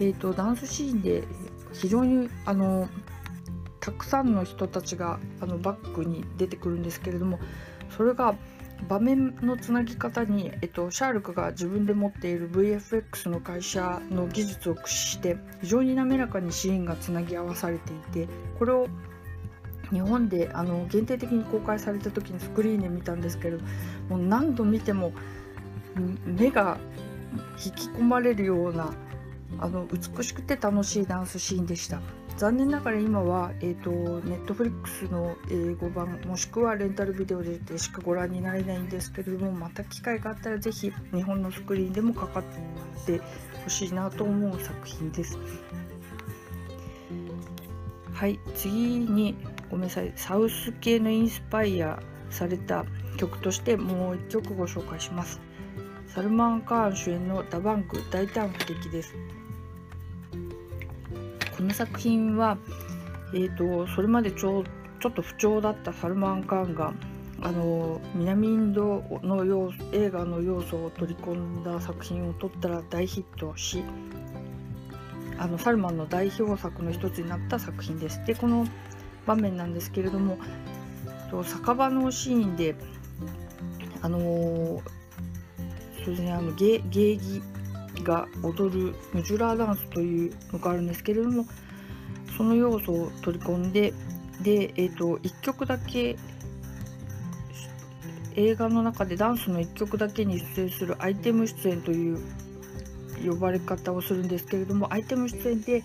[0.00, 1.24] えー、とダンスシーンで
[1.72, 2.88] 非常にあの
[3.80, 7.38] たくさんの人たちがあのバックに出てくるんですけれども
[7.96, 8.34] それが
[8.88, 17.96] 場面のつなぎ方に、えっと、シャールクが自分で持っている VFX の会社の技術を駆使して非常に滑らかにシーンがつなぎ合わされてい
[18.26, 18.86] てこれを
[19.90, 23.58] 日本であの限定的に公開された時にスクリーンで見たんですけど
[24.08, 25.12] もう何度見ても
[26.24, 26.78] 目が
[27.64, 28.92] 引き込まれるような
[29.58, 32.00] あの美しくて楽しいダンスシーンでした。
[32.38, 33.90] 残念ながら今は、えーと、
[34.24, 42.44] ネットフリックスの英語版もしくはレンタルビデオでしかご覧になれないんですけれどもまた機会があったら是非日本のスクリーンでもかかっ
[43.04, 43.20] て
[43.64, 45.36] ほしいなと思う作品です。
[48.12, 49.36] はい次に
[49.70, 52.84] ごめんなさいサウス系のインスパイアされた
[53.16, 55.40] 曲としてもう1曲ご紹介します
[56.06, 59.14] サルマン・カーン主演の「ダバンク大胆不敵」です
[61.56, 62.56] この作品は、
[63.34, 64.64] えーと、それまでちょ
[65.00, 66.92] ちょっと不調だったサルマン・カーンが
[67.40, 73.84] あの南インドの要映画の要素を取り込んだ作品を撮ったら大ヒットし
[75.38, 78.24] あのサルマンの代表作の一つになった作品です。
[78.24, 78.66] でこの
[79.28, 80.38] 場面なんですけれども
[81.44, 82.74] 酒場のシーンで
[84.00, 84.82] あのー、
[86.04, 87.42] そうですねあの芸芸妓
[88.02, 91.44] が踊るムジュラーダンスというのがあるんですけれども
[92.36, 93.92] その要素を取り込んで
[94.42, 96.16] で、えーと、1曲だけ
[98.36, 102.18] 映画の中でダンスの1曲だけに出演するアイテム出演という
[103.26, 105.82] 呼ばれ方をするんですけれどもアイテム出演で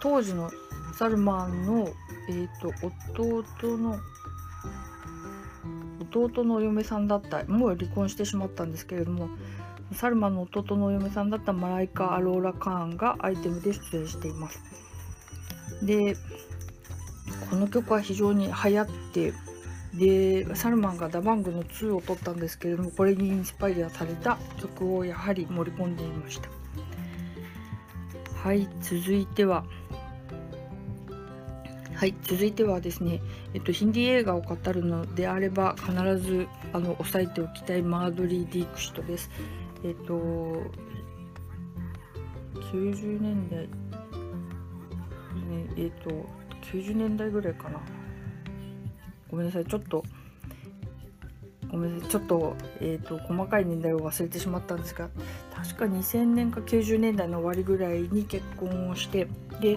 [0.00, 0.50] 当時の
[0.94, 1.88] サルマンの、
[2.30, 2.68] えーと、
[3.12, 3.98] 弟の
[6.12, 9.28] 弟のお嫁さんだったもう離婚してしまったんですけれども
[9.92, 14.62] サルマンの弟のお嫁さんだったマライカ・アローラ・カーンがアイテムで出演しています。
[15.82, 16.14] で
[17.48, 19.32] この曲は非常に流行って
[19.94, 26.48] でサルマンがダバングの2を取ったんですけれどもこれにインスパイアされた曲をやはり盛り込んでいました
[28.36, 29.64] はい続いては
[32.00, 33.20] はい続いてはですね、
[33.52, 39.30] えっと、ヒンディ映画を語るのであれば必ずあの押さえておきたいマードリー・ディークシトです。
[39.84, 40.14] えっと
[42.72, 43.68] 90年代ね
[45.76, 46.08] えっと
[46.72, 47.78] 90年代ぐらいかな。
[49.30, 50.02] ごめんなさいちょっと
[51.70, 55.10] ごめんなさいちょっと,、えーと、細かい年代を忘れてしまったんですが
[55.54, 59.28] 確か2000年か90年代の終わりぐらいに結婚をして
[59.60, 59.76] で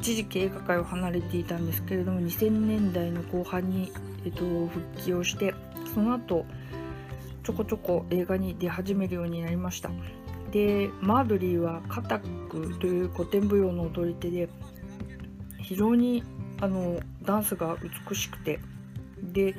[0.00, 3.92] 一時期映画界を離れていたんですけれども2000年代の後半に、
[4.24, 5.54] えーと復帰をして
[5.94, 6.46] その後
[7.42, 9.90] ちょこちょこ映画に出始めるようになりました。
[10.52, 14.48] でマードリーはカタックという古典舞踊の踊り手で
[15.58, 16.24] 非常に
[16.60, 17.76] あのダンスが
[18.08, 18.58] 美しくて
[19.22, 19.54] で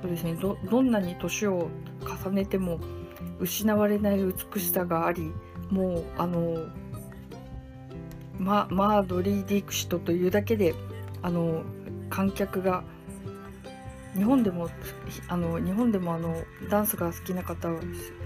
[0.00, 0.36] そうですね
[0.70, 1.68] どんなに年を
[2.24, 2.80] 重ねても
[3.38, 5.32] 失われない美しさがあり
[5.70, 6.66] もうあの
[8.40, 10.74] ママードリー・ディクシトというだけで
[11.22, 11.62] あの
[12.08, 12.82] 観客が
[14.16, 14.68] 日本でも
[15.28, 16.34] あの日本でもあの
[16.68, 17.68] ダンスが好きな方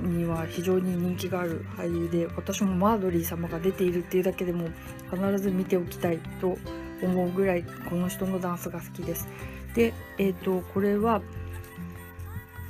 [0.01, 4.69] には非常に人気がある俳優で私もマードリー様が出ているっていうだけでも
[5.11, 6.57] 必ず見ておきたいと
[7.03, 9.29] 思うぐらいこの人のダンスが好きです。
[9.75, 11.21] で、えーと、これは、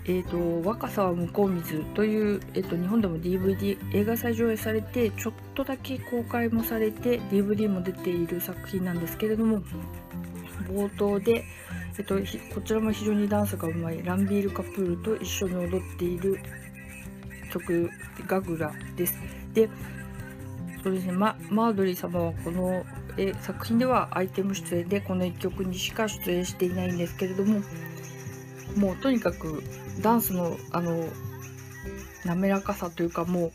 [0.06, 9.62] えーと「若さは向こう水」という、えーと、日本でも DVD 映画祭上映されてちょっとだけ公開もされて DVD も出ている作品なんですけれども
[10.68, 11.44] 冒頭で
[11.96, 12.18] えっと、
[12.52, 16.40] こちらも非常にダンスがうまいランビール・カプールと一緒に踊っている
[17.52, 17.88] 曲
[18.26, 19.16] ガグラです。
[19.52, 19.68] で、
[20.82, 22.84] そうですね、ママードリー様はこの
[23.16, 27.60] え作品ではアイテム出演でこの1曲にしか出演していないんですけれども、
[28.76, 29.62] もうとにかく
[30.00, 31.08] ダンスのあの
[32.24, 33.52] 滑らかさというかもう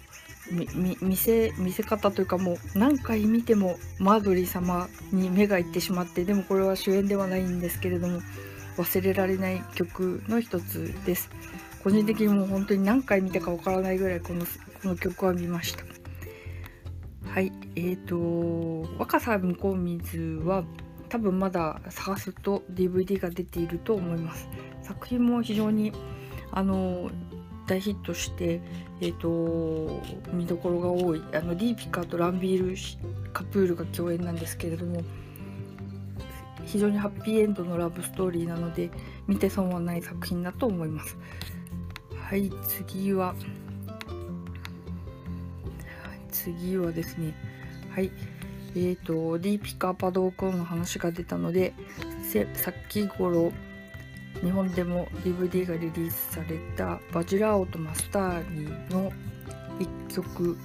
[1.02, 8.22] 見せ見せ方というかもう何回見てもマードリー様に目がいってしまってでもこれは主演ではないんですけれども
[8.78, 11.30] 忘れられない曲の一つです。
[11.84, 15.84] 個人的にもう本当に何回見たかわからないぐらいこのこの曲は見ました。
[17.30, 20.64] はいえーと若さ向こう水は
[21.10, 24.48] 多分まだ探すと DVD が出ていると思います。
[24.82, 25.94] 作品も非常に
[26.52, 27.10] あの
[27.68, 28.62] 大ヒットして、
[29.00, 30.02] えーと、
[30.34, 32.76] 見どころが多いあのリーピカーとランビール
[33.32, 35.04] カプールが共演なんですけれども
[36.66, 38.90] 非常にハッピーエンドのラブストーリーなので
[39.28, 41.18] 見て損はない作品だと思います。
[42.30, 43.34] はい次は
[46.32, 47.34] 次はですね
[47.90, 48.12] はい
[48.76, 51.74] えーとディーピカーパドーコンの話が出たので
[52.54, 53.52] さっき頃
[54.42, 59.12] 日本でも DVD がリリースされたバジラオとマスターニの
[59.80, 60.58] 1曲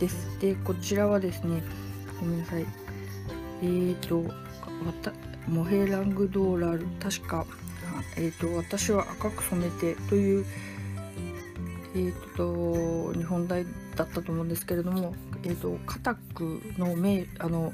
[0.00, 0.38] です。
[0.40, 1.62] で、こちらはですね、
[2.20, 2.66] ごめんなさい。
[3.62, 4.24] えーと、
[5.48, 7.46] モヘラングドーラル、確か、
[8.16, 10.46] えーと、私は赤く染めてという、
[11.94, 17.72] えーと、日本題だったと思うんですけれども、えーと、カタックの名、あの、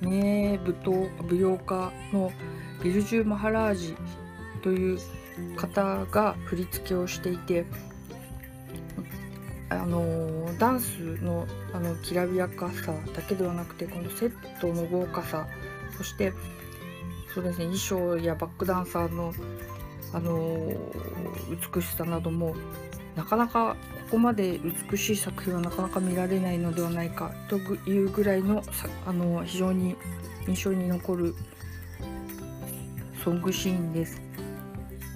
[0.00, 2.32] 名舞踏舞踊家の
[2.82, 3.94] ビルジュ・マハラージ
[4.62, 4.98] という
[5.56, 7.64] 方が振り付けをしていて
[9.70, 15.46] あのダンスのあのきらびやかさだけではなくてこのセットの豪華さ
[15.96, 16.32] そして
[17.34, 19.32] そうですね衣装やバックダンサーの
[20.12, 20.72] あの
[21.74, 22.54] 美しさなども
[23.16, 23.76] なかなか
[24.10, 28.62] ここまで美しい作品はなかなか見られないのではないかというぐらいの
[29.06, 29.96] あの非常に
[30.46, 31.34] 印象に残る
[33.24, 34.20] ソングシーンです。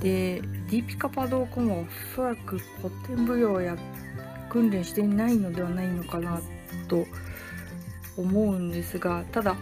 [0.01, 3.77] でディーピカパドーコもおそらく古典舞踊や
[4.51, 6.41] 訓練していないのではないのかな
[6.89, 7.07] と
[8.17, 9.57] 思うんですがただ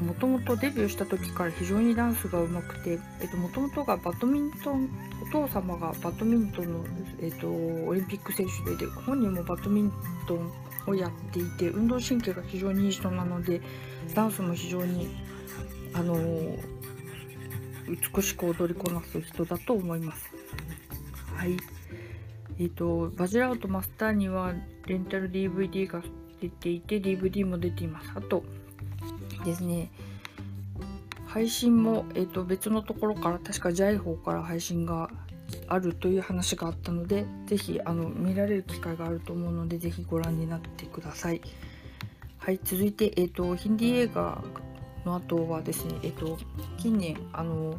[0.00, 2.98] もともとデビューした時から非常にダンスが上手くて
[3.36, 4.90] もともとがバドミントン
[5.22, 6.84] お父様がバドミントンの、
[7.20, 7.48] えーと、
[7.86, 9.92] オリンピック選手でで本人もバドミン
[10.26, 10.52] トン
[10.88, 13.60] をやっていて運動神経が非常にいい人なので
[14.14, 15.14] ダンスも非常に
[15.94, 16.77] あのー
[17.88, 20.30] 美しく踊りこなす人だと思います。
[21.34, 21.56] はい。
[22.58, 24.52] えっ、ー、と、バジラウトマスターには
[24.86, 26.02] レンタル DVD が
[26.40, 28.10] 出ていて、DVD も出ています。
[28.14, 28.44] あと
[29.44, 29.90] ですね、
[31.26, 35.10] 配信も、えーと、別のところから確か JAI 方から配信が
[35.68, 41.40] あるという話があったのでぜひあの見られる機会があると思うのでぜひご覧になってください。
[42.38, 44.42] はい、続いて、えーとヒンディー映画
[45.08, 46.38] の後はですね、えっと、
[46.76, 47.74] 近年あの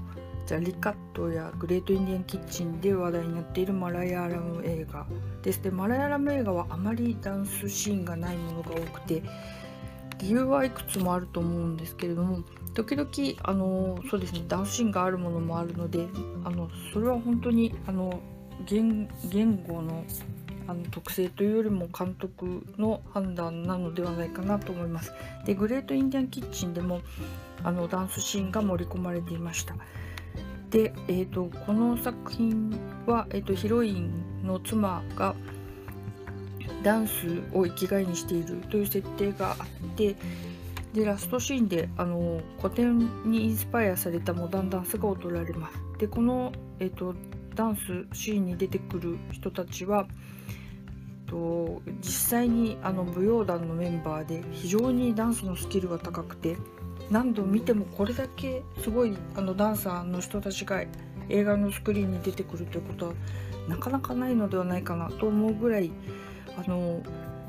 [0.48, 5.06] ジャリカットやグレートインディアンキッチンで話題になっているマラヤーラム映画
[5.44, 5.62] です。
[5.62, 9.22] でマラヤーラム映画はあまりダンスシーンがないものが多くて
[10.20, 12.40] 理由はいくつもあると思うんですけれども
[12.74, 13.10] 時々
[13.44, 16.08] あのそうですねダンスシーンがあるものもあるので
[16.44, 18.20] あのそれは本当にあの
[18.66, 19.08] 言
[19.68, 20.04] 語の
[20.70, 25.12] あの特性というよりも監督の判断なのではないかなと思います。
[25.46, 27.02] でグレートインディアンキッチンでも
[27.64, 29.76] あのダンスシーンが盛り込まれていました。
[30.70, 35.34] で、えーと、この作品は、えーと、ヒロインの妻が
[36.84, 40.16] ダンスを生きがいにしているという設定があって
[40.94, 45.76] でラストシーンであの古典にインスパイアされたモダンダンスが踊られます。
[45.98, 47.16] でこの、えーと
[47.56, 50.08] ダンスシーンに出てくる人たちは
[51.30, 56.58] と実際にあの舞踊団のメンバーで非常にダンスのスキルが高くて
[57.10, 60.84] 何度見てもこれだけすごいあのダンサーの人たちが
[61.30, 63.14] 映画のスクリーンに出てくるということは
[63.68, 65.92] なかなかないのではないかなと思うぐらい
[66.58, 67.02] あの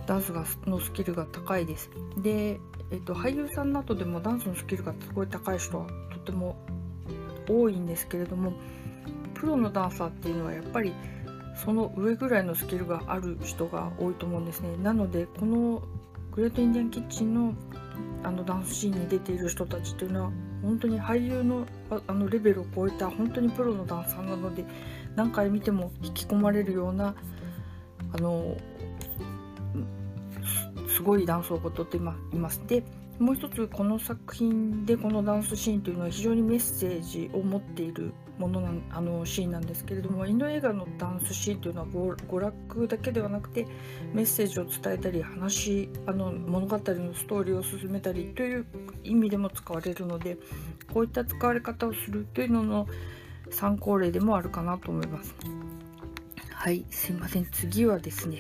[0.06, 1.90] ダンスがのスキルが高いです。
[2.18, 2.58] で、
[2.90, 6.56] えっと、俳優さんなどでもダンスのスキルがすごい高い人はとても
[7.48, 8.52] 多いんですけれども
[9.34, 10.92] プロのダンサーっていうのはやっぱり
[11.64, 14.76] その上ぐらいのスキルがある人が多いと思うんですね。
[14.82, 15.82] なのでこの
[16.32, 17.54] グレートインディアンキッチンの
[18.22, 20.30] あのダンスシーンに出ている人たちというのは
[20.62, 21.66] 本当に俳優の
[22.06, 24.64] あのレベルを超えた本当にプロのダンサーなので
[25.16, 27.14] 何回見ても引き込まれるような
[28.12, 28.56] あの
[30.88, 32.62] すごいダンスを踊っています。
[32.66, 32.84] で
[33.18, 43.66] もう一つこの作品でこのダンスシーンというのは非常にメッセージを持っているものなあのシーンなんですけれどもインド映画のダンスシーンというのは娯楽だけではなくて
[44.14, 48.66] メッセージを伝えたり話あの物語のストーリーを進めたりという
[49.04, 50.38] 意味でも使われるので
[50.92, 52.86] こういった使われ方をするというのの
[53.50, 55.34] 参考例でもあるかなと思います。
[56.52, 58.38] はいすいません次はですね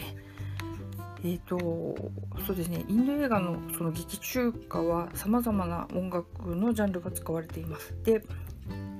[1.22, 1.58] えーと
[2.46, 7.94] そうですね、インド映画のその劇中歌はさまざまな音楽のジャンルが使われています。
[8.02, 8.22] で、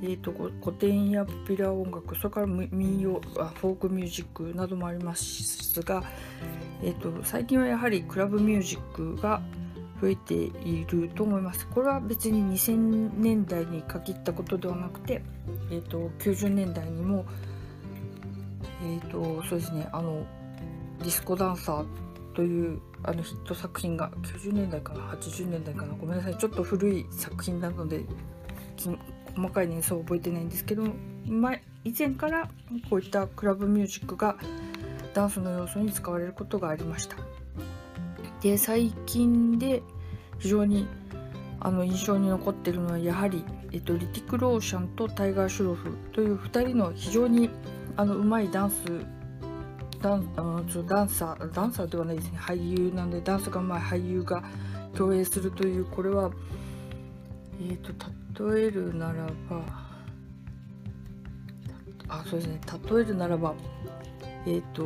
[0.03, 6.03] えーと、古典やポピュラー音楽それから民謡フォークミュージックなどもありますが、
[6.83, 9.43] えーと、最近はやはりクラブミュージックが
[10.01, 11.67] 増えていると思います。
[11.69, 15.23] これは別に2000年代に限ったことではなくて、
[15.71, 17.27] えーと、90年代にも、
[18.83, 20.25] えー、とそうですねあの
[21.01, 21.87] ディスコダンサー
[22.35, 28.05] というあのヒット作品が90年代かな80年代かなごめんなさいちょっと古い作品なので
[29.35, 30.85] 細かい年数を覚えてないんですけど、
[31.27, 31.55] ま、
[31.85, 32.49] 以前から
[32.89, 34.37] こういったクラブミュージックが
[35.15, 37.17] ダンスの要素に使われることがありました。
[38.41, 39.83] で最近で
[40.39, 40.87] 非常に
[41.61, 47.51] あの印象に残ってるのはやはり、えっと、リティク・ローシャンとタイガー・シュロフという2人の非常に
[47.97, 48.77] あのうまいダンス
[50.01, 50.43] ダンダ
[51.03, 52.39] ンサーダンサーではないですね。
[52.39, 54.43] 俳優なんでダンスがうまい俳優が
[54.95, 56.31] 共演するというこれは
[57.61, 57.95] えっ、ー、
[58.35, 59.63] と例えるならば
[62.09, 62.61] あそうですね。
[62.91, 63.55] 例えるならば
[64.47, 64.83] えっ、ー、と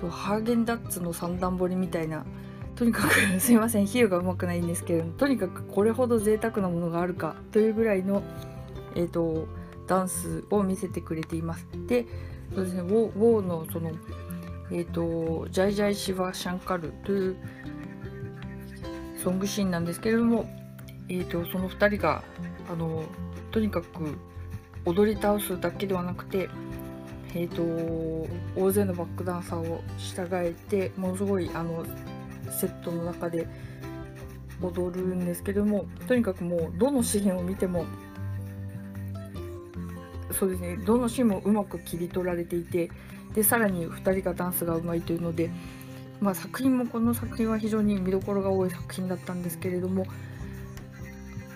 [0.00, 2.24] そうハーゲンダッツの三段彫りみたいな
[2.74, 3.86] とにかく すいません。
[3.86, 8.22] 比喩がうまくないんですけれどとにかくこれほど贅沢なものがあるかというぐらいの
[8.94, 9.46] えっ、ー、と
[9.86, 11.66] ダンスを見せてくれています。
[11.86, 12.06] で、
[12.54, 13.90] そうですね、ウォウォーのその、
[14.70, 17.36] えっ、ー、と、ジャイジャイシバ・シャンカルという
[19.22, 20.48] ソングシーンなんですけれども、
[21.08, 22.22] えーと、その2人が
[22.70, 23.04] あの
[23.50, 24.18] とにかく
[24.84, 26.48] 踊り倒すだけではなくて、
[27.34, 27.62] えーと、
[28.60, 31.84] 大勢のバックダンサーを従えてものすごいあの
[32.50, 33.46] セットの中で
[34.60, 37.84] 踊るんですけどもとにかくもうどのシーンを見ても
[40.32, 42.90] そうですねどのシーンもうまく切り取られていて
[43.34, 45.50] でさらに2人がダンスがうまいというので、
[46.22, 50.06] まあ、作品もこの作品は非常に見どころが多い作品だったんですけれども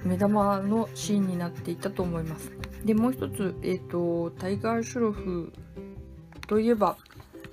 [0.04, 2.52] 目玉のシーンになっていたと思います。
[2.84, 5.52] でもう一つ、えーと、タイガー・シュロフ
[6.48, 6.96] といえば、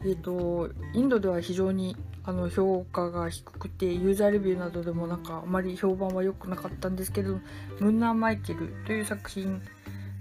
[0.02, 7.40] えーと、インドでは非常にあの評価が低くてユーザーレビューなどでもなんかあまり評判は良くなかったんですけど
[7.80, 9.62] ムンナー・マイケルという作品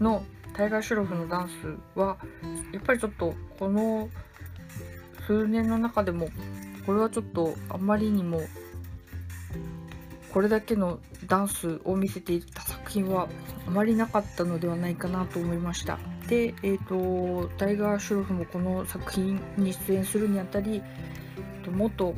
[0.00, 0.24] の
[0.54, 2.18] タイガー・シュロフのダンスは
[2.72, 4.08] やっぱりちょっとこの
[5.26, 6.28] 数年の中でも
[6.86, 8.40] これはちょっとあまりにも
[10.32, 13.28] これだけのダンスを見せていた作品は
[13.66, 15.98] あまりなかったのではないかなと思いました。
[16.26, 20.82] で、えーと、タイガー・シュロフもこの作品に出演するにあたり
[21.36, 22.14] えー、と元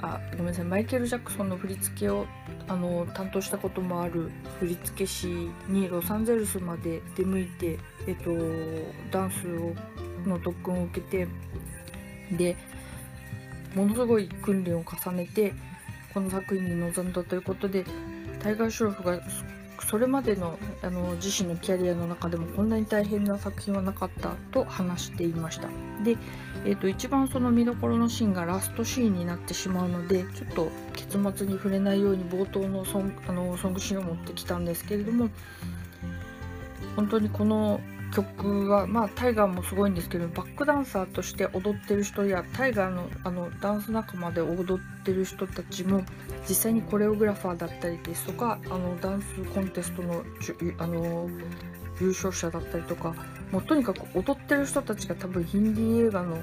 [0.00, 2.26] あごめんなさいマイケル・ジャクソンの振り付けを
[2.68, 4.30] あの担当したこともある
[4.60, 5.26] 振付師
[5.68, 8.30] にロサンゼルスまで出向いて、えっと、
[9.10, 9.74] ダンスを
[10.28, 11.28] の特訓を受けて
[12.36, 12.56] で
[13.74, 15.52] ものすごい訓練を重ねて
[16.14, 17.84] この作品に臨んだということで
[18.40, 19.20] タイガー・シュロフが
[19.88, 25.68] それまでのあの自身のキャリアの中でもこんなに大変な作品はなかったと話していました。
[26.04, 26.16] で、
[26.64, 35.30] えーと、一番その見どころのシーンがラストシーンになってしまうのでちょっと結末に触れないように冒頭のソンあのソングシーンを持ってきたんですけれども
[36.96, 37.80] 本当にこの
[38.12, 46.02] 曲は、まあ、タイガーもすごいんですけどバックダンサーとして踊ってる人やタイガーのあのダンス仲間で踊ってる人たちも
[46.48, 50.24] 実際にコレオグラファーだったりですとかあのダンスコンテストの
[50.78, 51.28] あの
[52.00, 53.14] 優勝者だったりとか
[53.50, 56.38] もうとにかく踊ってる人たちが多分ヒンディー映画の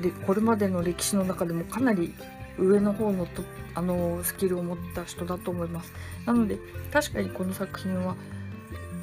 [0.00, 2.14] でこれまでの歴史の中でもかなり
[2.58, 3.42] 上の方のと
[3.74, 5.92] あのスキルを持った人だと思います。
[6.26, 6.58] なので
[6.92, 8.16] 確かにこの作品は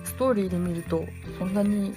[0.05, 1.05] ストーリーで見ると
[1.39, 1.93] そんなに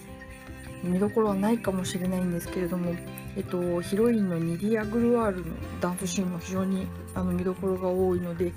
[0.82, 2.94] 見どころはないかもしれないんですけれども、
[3.36, 8.52] えっと、ヒロインのニディア・グルワールのダンスシーンも非常にあの見どころが多いので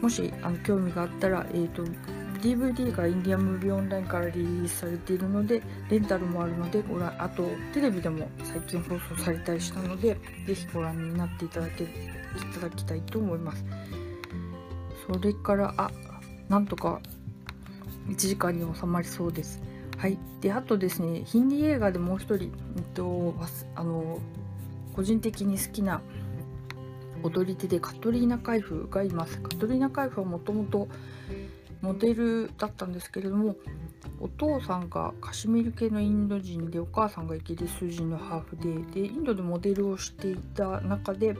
[0.00, 1.82] もしあの興味があったら、えっと、
[2.42, 11.88] DVD がインディアムービーオンラインからリリースされているのでレンタルもあるのでご覧あとテレビでも最近放送されたりしたのでぜひご覧になっていただけい
[12.54, 13.64] ただきたいと思います。
[15.06, 15.90] それからあ
[16.48, 17.00] なんとか
[18.08, 19.60] 1時間に収まりそうです。
[19.98, 23.34] はい、であとですねヒンディ映画でもう一人、えっと、
[23.76, 24.18] あの
[24.96, 26.00] 個人的に好きな
[27.22, 29.40] 踊り手でカトリーナ・カイフがいます。
[29.40, 30.88] カトリーナ・カイフはもともと
[31.82, 33.56] モデルだったんですけれども
[34.20, 41.36] お父さんがカシミル系のインド人でお母さんがイギリス人のハーフででインドでモデルをしていた中で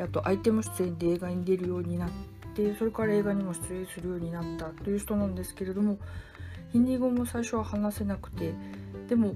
[0.00, 5.98] あとアイテム出演で映画に出るようになってでそれから映画にも出演するようになったという人なんですけれども
[6.72, 8.52] ヒンディー語も最初は話せなくて
[9.08, 9.34] でも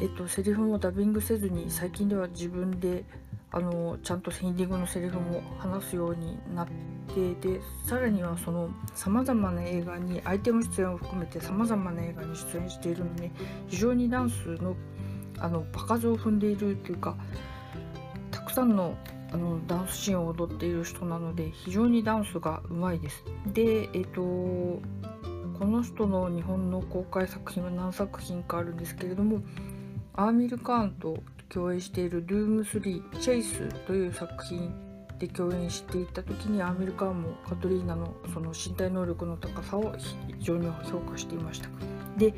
[0.00, 3.04] えっと、セリフもダビングせずに最近では自分で
[3.50, 6.66] あのちゃんとエンディングのセリフも話すようになっ
[7.12, 13.32] てでさらにはそのさまざまな映画にアイテム出演を含めてさまざまな映画に出演しているので
[13.66, 14.76] 非常にダンスの
[15.40, 17.16] あの場数を踏んでいるというか
[18.30, 18.96] たくさんの
[19.30, 23.24] あのダンスシーンを踊っている人なので非常にダンスがうまいです。
[23.46, 24.80] でえっとこ
[25.64, 29.40] の人の日本の公開作品は何作品かあるんですけれども
[30.14, 31.18] アーミル・カーンと
[31.48, 34.72] 共演している「ドゥーム3チェイス」という作品
[35.18, 41.68] で共演していた時にアーミル・カーンもカトリーナのその身体能力の高さを非常に評価していました。
[42.16, 42.34] で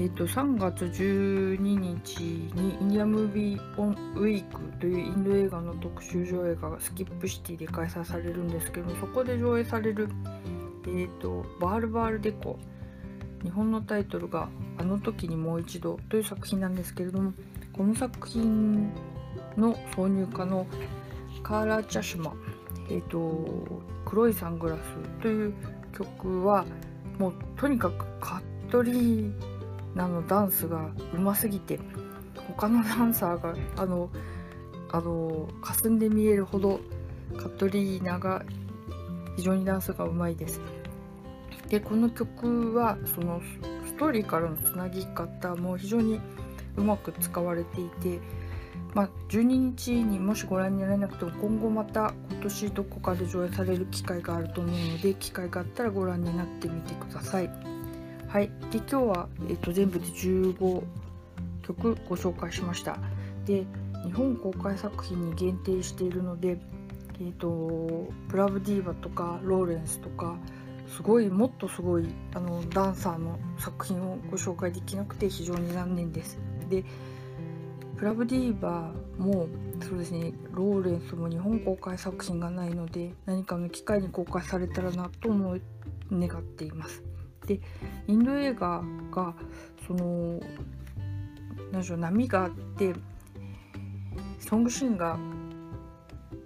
[0.00, 8.70] えーと、3月12日にインディアムービー・オン・ウィークというインド映画の特集上映がスキップシティで開催されるんです。
[8.70, 10.08] けどそこで上映される、
[10.86, 12.60] えーと、バールバールデコ。
[13.42, 17.32] 日本のタイトルが「あの時にもう一度」という作品なんですけれども
[17.72, 18.90] この作品
[19.56, 20.66] の挿入歌の
[21.44, 22.34] カーラ・チャシュマ、
[22.90, 24.80] えーと「黒いサングラス」
[25.22, 25.54] という
[25.92, 26.64] 曲は
[27.18, 29.57] もうとにかくカットリー
[29.98, 31.78] あのダンスがうますぎて
[32.56, 34.08] 他のダンサーがあの
[34.90, 36.80] あの霞んで見えるほど
[37.36, 38.42] カトリーナが
[39.36, 40.60] 非常にダンスがうまいです。
[41.68, 43.42] でこの曲はその
[43.86, 46.20] ストーリーからのつなぎ方も非常に
[46.76, 48.20] うまく使われていて、
[48.94, 57.77] まあ、12日にもしご覧になれなくても今後また今年どこかで上映される機会があると思うので機会があったらご覧になってみてください。
[58.28, 60.82] はい、で今日は、えーと、全部で15
[61.62, 62.98] 曲ご紹介しました。
[63.46, 63.64] で
[64.04, 66.58] 日本公開作品に限定しているので、
[67.20, 70.36] えーと、プラブディーバとかローレンスとか
[70.94, 76.38] すごいもっとすごいあのダンサーの作品をご紹介できなくて非常に残念です。
[76.68, 76.84] で
[77.96, 79.48] プラブディーバも
[79.80, 85.62] そうですねローレンスも日本公開作品がないので何かの機会に公開されたらなと思い
[86.12, 87.07] 願っています。
[87.48, 87.60] で
[88.06, 89.34] インド映画が
[89.86, 90.38] その
[91.72, 92.94] 何でしょう波があって
[94.38, 95.18] ソングシーンが、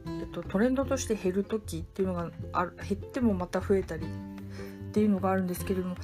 [0.06, 5.96] えっと、トレンドとして減る時っていうのがある減ってもまた増えたりっていうのがあるんですけれども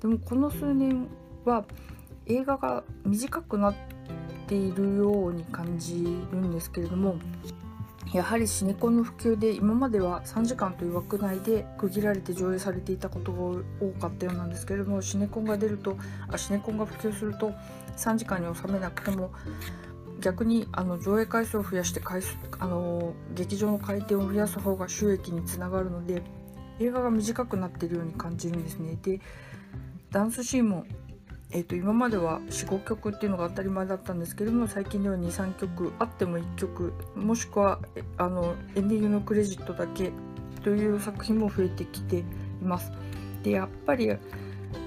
[0.00, 1.08] でもこの数年
[1.44, 1.64] は
[2.26, 3.74] 映画が短くなっ
[4.46, 7.16] ているように感じるんですけれども
[8.12, 13.38] やはりシネコンの普及で今までは3時間という枠内で区切られて上映されていたことが
[13.80, 15.96] 多かったようなんですけれどもシネコンが出ると
[16.28, 17.52] あシネコンが普及すると
[17.96, 19.30] 3時間に収めなくても
[20.20, 26.22] 逆にあの上映回数を増やして回数あの劇場の回転を増やす方が収益につながるので
[26.80, 28.96] 映画が短くなっているように感じるんですね。
[29.02, 29.20] で
[30.10, 30.86] ダンスシーンも
[31.50, 37.78] えー、と今までは45曲っていうのが当たり前だったんですけれども最近では23曲あっても1曲もしくは
[38.18, 40.12] あのエンディングのクレジットだけ
[40.62, 42.24] という作品も増えてきてい
[42.62, 42.92] ます。
[43.42, 44.10] でやっぱり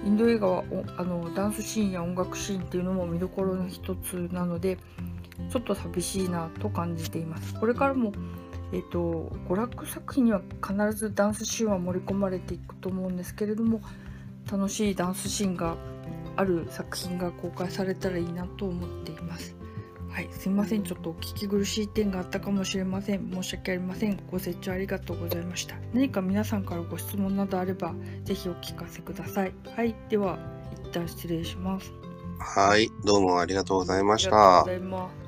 [0.06, 0.64] インド映画は
[0.98, 4.78] あのダンスシーンや音楽シーンっていうのも見どころの一つなので
[5.50, 7.56] ちょっと寂しいなと感じています。
[7.60, 8.12] これからも
[8.72, 13.82] えーと娯楽作品には必ずダンスシーンは盛り込まれていくと思うんですけれども
[14.52, 15.76] 楽しいダンスシーンが
[16.36, 19.56] ある作品が公開されたらいいなと思っています。
[20.10, 20.84] はい、すいません。
[20.84, 23.32] ちょっとお聞き苦しい点があったかもしれません。
[23.32, 24.22] 申し訳ありません。
[24.30, 25.76] ご清聴ありがとうございました。
[25.94, 27.94] 何か皆さんからご質問などあれば、
[28.26, 29.54] ぜひお聞かせください。
[29.74, 30.38] はい、では、
[30.84, 31.94] 一旦失礼します。
[32.40, 34.60] はい、どうもありがとうございました。
[34.60, 35.21] ありがとうございます。